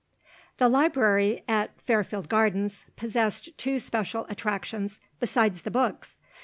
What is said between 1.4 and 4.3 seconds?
at Fairfield Gardens possessed two special